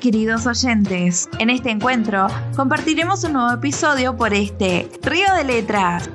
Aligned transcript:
queridos 0.00 0.46
oyentes. 0.46 1.28
En 1.38 1.50
este 1.50 1.70
encuentro 1.70 2.26
compartiremos 2.56 3.22
un 3.24 3.34
nuevo 3.34 3.52
episodio 3.52 4.16
por 4.16 4.34
este 4.34 4.90
Río 5.02 5.32
de 5.34 5.44
Letras. 5.44 6.10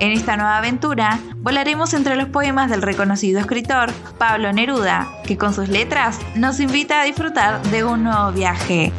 En 0.00 0.12
esta 0.12 0.36
nueva 0.36 0.58
aventura 0.58 1.20
volaremos 1.36 1.94
entre 1.94 2.16
los 2.16 2.28
poemas 2.28 2.70
del 2.70 2.82
reconocido 2.82 3.40
escritor 3.40 3.92
Pablo 4.18 4.52
Neruda, 4.52 5.06
que 5.24 5.38
con 5.38 5.54
sus 5.54 5.68
letras 5.68 6.18
nos 6.34 6.60
invita 6.60 7.00
a 7.00 7.04
disfrutar 7.04 7.62
de 7.70 7.84
un 7.84 8.02
nuevo 8.04 8.32
viaje. 8.32 8.92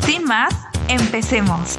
Sin 0.00 0.24
más, 0.24 0.54
empecemos. 0.88 1.78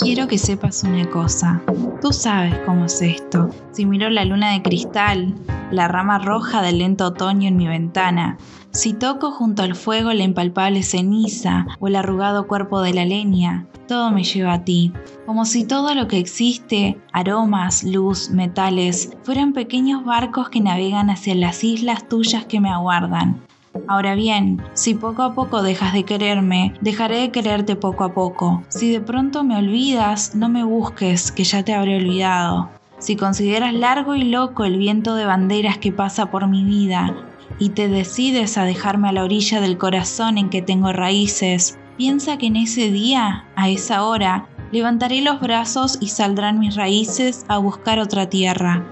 Quiero 0.00 0.28
que 0.28 0.38
sepas 0.38 0.84
una 0.84 1.08
cosa. 1.08 1.62
Tú 2.02 2.12
sabes 2.12 2.54
cómo 2.66 2.84
es 2.84 3.00
esto. 3.00 3.48
Si 3.72 3.86
miro 3.86 4.10
la 4.10 4.24
luna 4.24 4.52
de 4.52 4.62
cristal, 4.62 5.34
la 5.70 5.88
rama 5.88 6.18
roja 6.18 6.62
del 6.62 6.78
lento 6.78 7.06
otoño 7.06 7.48
en 7.48 7.56
mi 7.56 7.66
ventana, 7.66 8.36
si 8.72 8.92
toco 8.92 9.30
junto 9.30 9.62
al 9.62 9.74
fuego 9.74 10.12
la 10.12 10.22
impalpable 10.22 10.82
ceniza 10.82 11.66
o 11.80 11.88
el 11.88 11.96
arrugado 11.96 12.46
cuerpo 12.46 12.82
de 12.82 12.92
la 12.92 13.06
leña, 13.06 13.66
todo 13.88 14.10
me 14.10 14.22
lleva 14.22 14.52
a 14.52 14.64
ti, 14.64 14.92
como 15.24 15.46
si 15.46 15.64
todo 15.64 15.94
lo 15.94 16.08
que 16.08 16.18
existe, 16.18 17.00
aromas, 17.12 17.82
luz, 17.82 18.30
metales, 18.30 19.16
fueran 19.22 19.54
pequeños 19.54 20.04
barcos 20.04 20.50
que 20.50 20.60
navegan 20.60 21.08
hacia 21.08 21.34
las 21.34 21.64
islas 21.64 22.06
tuyas 22.06 22.44
que 22.44 22.60
me 22.60 22.68
aguardan. 22.68 23.45
Ahora 23.88 24.14
bien, 24.14 24.62
si 24.74 24.94
poco 24.94 25.22
a 25.22 25.34
poco 25.34 25.62
dejas 25.62 25.92
de 25.92 26.04
quererme, 26.04 26.74
dejaré 26.80 27.18
de 27.20 27.30
quererte 27.30 27.76
poco 27.76 28.04
a 28.04 28.14
poco. 28.14 28.62
Si 28.68 28.90
de 28.90 29.00
pronto 29.00 29.44
me 29.44 29.56
olvidas, 29.56 30.34
no 30.34 30.48
me 30.48 30.64
busques, 30.64 31.32
que 31.32 31.44
ya 31.44 31.62
te 31.62 31.74
habré 31.74 31.96
olvidado. 31.96 32.70
Si 32.98 33.16
consideras 33.16 33.74
largo 33.74 34.14
y 34.14 34.24
loco 34.24 34.64
el 34.64 34.78
viento 34.78 35.14
de 35.14 35.26
banderas 35.26 35.78
que 35.78 35.92
pasa 35.92 36.30
por 36.30 36.48
mi 36.48 36.64
vida, 36.64 37.14
y 37.58 37.70
te 37.70 37.88
decides 37.88 38.58
a 38.58 38.64
dejarme 38.64 39.08
a 39.08 39.12
la 39.12 39.24
orilla 39.24 39.60
del 39.60 39.78
corazón 39.78 40.38
en 40.38 40.50
que 40.50 40.62
tengo 40.62 40.92
raíces, 40.92 41.78
piensa 41.96 42.36
que 42.38 42.46
en 42.46 42.56
ese 42.56 42.90
día, 42.90 43.44
a 43.56 43.68
esa 43.68 44.04
hora, 44.04 44.48
levantaré 44.72 45.22
los 45.22 45.40
brazos 45.40 45.98
y 46.00 46.08
saldrán 46.08 46.58
mis 46.58 46.74
raíces 46.74 47.44
a 47.48 47.58
buscar 47.58 47.98
otra 47.98 48.28
tierra. 48.28 48.84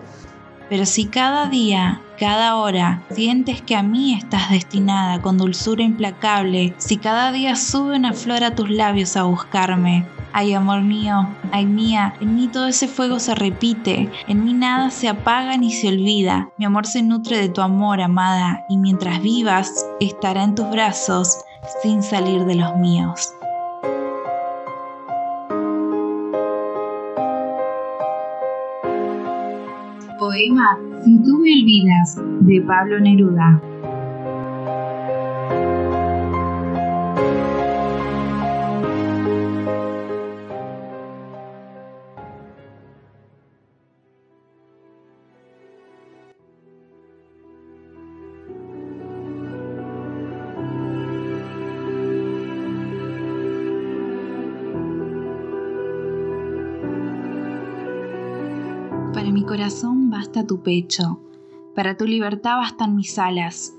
Pero 0.69 0.87
si 0.87 1.07
cada 1.07 1.47
día, 1.47 2.01
cada 2.19 2.57
hora, 2.57 3.03
sientes 3.11 3.61
que 3.61 3.77
a 3.77 3.83
mí 3.83 4.15
estás 4.15 4.51
destinada 4.51 5.21
con 5.21 5.37
dulzura 5.37 5.83
implacable, 5.83 6.75
si 6.79 6.97
cada 6.97 7.33
día 7.33 7.57
sube 7.57 7.97
una 7.97 8.13
flor 8.13 8.45
a 8.45 8.55
tus 8.55 8.71
labios 8.71 9.17
a 9.17 9.25
buscarme, 9.25 10.07
ay 10.33 10.55
amor 10.55 10.83
mío, 10.83 11.29
ay 11.53 11.67
mía, 11.67 12.15
en 12.21 12.35
mí 12.35 12.49
todo 12.49 12.67
ese 12.67 12.89
fuego 12.89 13.21
se 13.21 13.35
repite, 13.35 14.11
en 14.27 14.45
mí 14.45 14.53
nada 14.53 14.91
se 14.91 15.09
apaga 15.09 15.57
ni 15.57 15.71
se 15.71 15.89
olvida, 15.89 16.49
mi 16.59 16.65
amor 16.65 16.87
se 16.87 17.03
nutre 17.03 17.39
de 17.39 17.49
tu 17.49 17.61
amor, 17.61 18.01
amada, 18.01 18.65
y 18.69 18.77
mientras 18.77 19.21
vivas, 19.23 19.87
estará 20.01 20.43
en 20.45 20.55
tus 20.55 20.69
brazos 20.71 21.39
sin 21.83 22.03
salir 22.03 22.45
de 22.45 22.57
los 22.57 22.77
míos. 22.77 23.33
Poema 30.35 30.77
Si 31.05 31.17
tú 31.23 31.39
me 31.39 31.53
olvidas 31.53 32.21
de 32.41 32.61
Pablo 32.63 32.99
Neruda. 32.99 33.74
Para 59.15 59.31
mi 59.31 59.45
corazón 59.45 60.11
basta 60.11 60.45
tu 60.45 60.65
pecho, 60.65 61.21
para 61.77 61.97
tu 61.97 62.05
libertad 62.05 62.57
bastan 62.57 62.97
mis 62.97 63.17
alas. 63.17 63.73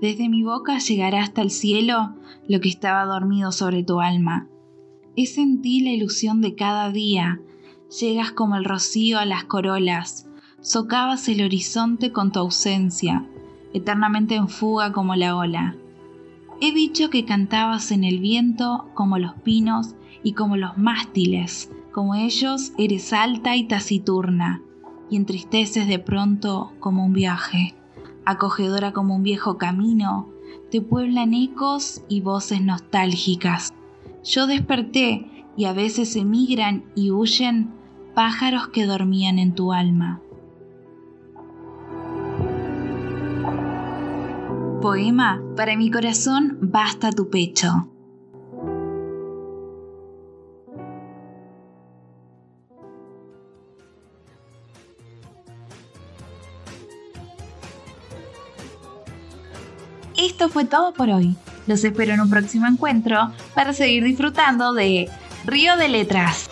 Desde 0.00 0.28
mi 0.28 0.42
boca 0.42 0.80
llegará 0.80 1.22
hasta 1.22 1.40
el 1.40 1.50
cielo 1.50 2.16
lo 2.48 2.60
que 2.60 2.68
estaba 2.68 3.04
dormido 3.04 3.52
sobre 3.52 3.84
tu 3.84 4.00
alma. 4.00 4.48
Es 5.14 5.38
en 5.38 5.62
ti 5.62 5.82
la 5.82 5.90
ilusión 5.90 6.40
de 6.40 6.56
cada 6.56 6.90
día, 6.90 7.40
llegas 8.00 8.32
como 8.32 8.56
el 8.56 8.64
rocío 8.64 9.20
a 9.20 9.24
las 9.24 9.44
corolas, 9.44 10.28
socavas 10.60 11.28
el 11.28 11.44
horizonte 11.44 12.10
con 12.10 12.32
tu 12.32 12.40
ausencia, 12.40 13.24
eternamente 13.72 14.34
en 14.34 14.48
fuga 14.48 14.90
como 14.90 15.14
la 15.14 15.36
ola. 15.36 15.76
He 16.60 16.72
dicho 16.72 17.08
que 17.08 17.24
cantabas 17.24 17.92
en 17.92 18.02
el 18.02 18.18
viento 18.18 18.88
como 18.94 19.18
los 19.18 19.34
pinos 19.34 19.94
y 20.24 20.32
como 20.32 20.56
los 20.56 20.76
mástiles, 20.76 21.70
como 21.92 22.16
ellos 22.16 22.72
eres 22.78 23.12
alta 23.12 23.54
y 23.54 23.68
taciturna, 23.68 24.60
y 25.12 25.16
entristeces 25.16 25.86
de 25.86 25.98
pronto 25.98 26.72
como 26.80 27.04
un 27.04 27.12
viaje. 27.12 27.74
Acogedora 28.24 28.92
como 28.92 29.14
un 29.14 29.22
viejo 29.22 29.58
camino, 29.58 30.30
te 30.70 30.80
pueblan 30.80 31.34
ecos 31.34 32.00
y 32.08 32.22
voces 32.22 32.62
nostálgicas. 32.62 33.74
Yo 34.24 34.46
desperté 34.46 35.44
y 35.54 35.66
a 35.66 35.74
veces 35.74 36.16
emigran 36.16 36.84
y 36.94 37.10
huyen 37.10 37.74
pájaros 38.14 38.68
que 38.68 38.86
dormían 38.86 39.38
en 39.38 39.54
tu 39.54 39.74
alma. 39.74 40.22
Poema 44.80 45.42
Para 45.56 45.76
mi 45.76 45.90
corazón 45.90 46.58
basta 46.62 47.12
tu 47.12 47.28
pecho. 47.28 47.91
Esto 60.22 60.48
fue 60.48 60.64
todo 60.64 60.94
por 60.94 61.10
hoy. 61.10 61.34
Los 61.66 61.82
espero 61.82 62.14
en 62.14 62.20
un 62.20 62.30
próximo 62.30 62.68
encuentro 62.68 63.32
para 63.56 63.72
seguir 63.72 64.04
disfrutando 64.04 64.72
de 64.72 65.10
Río 65.44 65.76
de 65.76 65.88
Letras. 65.88 66.48